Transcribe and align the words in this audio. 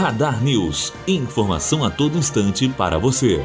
Radar 0.00 0.42
News. 0.42 0.94
Informação 1.06 1.84
a 1.84 1.90
todo 1.90 2.16
instante 2.16 2.66
para 2.70 2.98
você. 2.98 3.44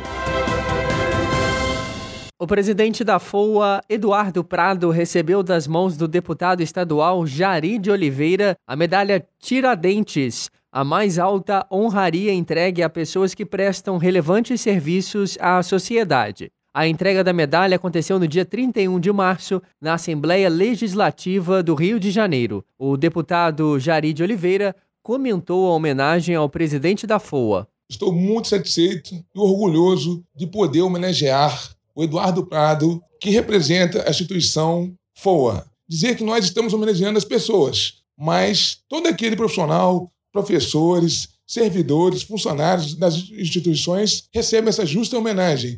O 2.40 2.48
presidente 2.48 3.04
da 3.04 3.20
FOA, 3.20 3.82
Eduardo 3.90 4.42
Prado, 4.42 4.90
recebeu 4.90 5.44
das 5.44 5.68
mãos 5.68 5.98
do 5.98 6.08
deputado 6.08 6.64
estadual 6.64 7.28
Jari 7.28 7.78
de 7.78 7.92
Oliveira 7.92 8.56
a 8.66 8.74
medalha 8.74 9.28
Tiradentes, 9.38 10.50
a 10.72 10.82
mais 10.86 11.20
alta 11.20 11.68
honraria 11.70 12.32
entregue 12.32 12.82
a 12.82 12.90
pessoas 12.90 13.34
que 13.34 13.46
prestam 13.46 13.98
relevantes 13.98 14.62
serviços 14.62 15.38
à 15.42 15.62
sociedade. 15.62 16.50
A 16.74 16.86
entrega 16.86 17.24
da 17.24 17.32
medalha 17.32 17.78
aconteceu 17.78 18.20
no 18.20 18.28
dia 18.28 18.44
31 18.44 19.00
de 19.00 19.10
março, 19.10 19.62
na 19.82 19.94
Assembleia 19.94 20.50
Legislativa 20.50 21.64
do 21.64 21.74
Rio 21.74 21.98
de 21.98 22.12
Janeiro. 22.12 22.66
O 22.78 22.98
deputado 22.98 23.80
Jari 23.80 24.12
de 24.12 24.22
Oliveira 24.22 24.76
comentou 25.06 25.68
a 25.68 25.76
homenagem 25.76 26.34
ao 26.34 26.50
presidente 26.50 27.06
da 27.06 27.20
FOA. 27.20 27.68
Estou 27.88 28.12
muito 28.12 28.48
satisfeito 28.48 29.14
e 29.14 29.40
orgulhoso 29.40 30.24
de 30.36 30.48
poder 30.48 30.82
homenagear 30.82 31.76
o 31.94 32.04
Eduardo 32.04 32.44
Prado, 32.44 33.00
que 33.22 33.30
representa 33.30 34.04
a 34.08 34.10
instituição 34.10 34.92
FOA. 35.16 35.64
Dizer 35.88 36.18
que 36.18 36.24
nós 36.24 36.46
estamos 36.46 36.74
homenageando 36.74 37.20
as 37.20 37.24
pessoas, 37.24 38.02
mas 38.18 38.80
todo 38.90 39.06
aquele 39.06 39.36
profissional, 39.36 40.12
professores, 40.34 41.30
servidores, 41.46 42.24
funcionários 42.24 42.96
das 42.96 43.30
instituições 43.30 44.24
recebem 44.34 44.70
essa 44.70 44.88
justa 44.88 45.16
homenagem. 45.16 45.78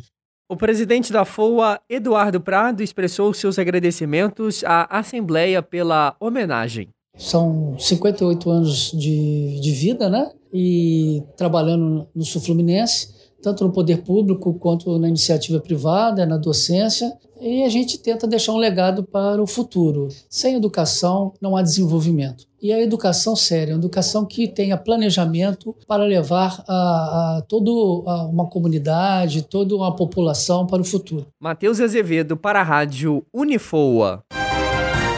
O 0.50 0.56
presidente 0.56 1.12
da 1.12 1.26
FOA, 1.26 1.82
Eduardo 1.90 2.40
Prado, 2.40 2.82
expressou 2.82 3.34
seus 3.34 3.60
agradecimentos 3.60 4.64
à 4.64 5.00
Assembleia 5.00 5.62
pela 5.62 6.16
homenagem. 6.18 6.88
São 7.18 7.76
58 7.80 8.50
anos 8.50 8.92
de, 8.92 9.60
de 9.60 9.72
vida, 9.72 10.10
né? 10.10 10.32
E 10.54 11.24
trabalhando 11.36 12.08
no 12.14 12.24
Sul 12.24 12.42
Fluminense, 12.42 13.10
tanto 13.42 13.64
no 13.64 13.72
poder 13.72 14.04
público 14.04 14.54
quanto 14.54 14.98
na 14.98 15.08
iniciativa 15.08 15.60
privada, 15.60 16.26
na 16.26 16.38
docência, 16.38 17.12
e 17.40 17.64
a 17.64 17.70
gente 17.70 18.00
tenta 18.00 18.28
deixar 18.28 18.54
um 18.54 18.58
legado 18.58 19.04
para 19.04 19.42
o 19.42 19.48
futuro. 19.48 20.08
Sem 20.30 20.56
educação 20.56 21.34
não 21.42 21.56
há 21.56 21.62
desenvolvimento. 21.62 22.46
E 22.60 22.74
a 22.74 22.82
educação 22.82 23.36
séria, 23.36 23.76
a 23.76 23.78
educação 23.78 24.26
que 24.26 24.48
tenha 24.48 24.76
planejamento 24.76 25.76
para 25.88 26.04
levar 26.04 26.64
a, 26.68 27.38
a 27.38 27.42
toda 27.48 27.70
uma 28.32 28.50
comunidade, 28.50 29.44
toda 29.44 29.76
uma 29.76 29.96
população 29.96 30.66
para 30.66 30.82
o 30.82 30.86
futuro. 30.86 31.28
Matheus 31.40 31.80
Azevedo 31.80 32.36
para 32.36 32.62
a 32.62 32.64
Rádio 32.64 33.24
Unifoa. 33.32 34.24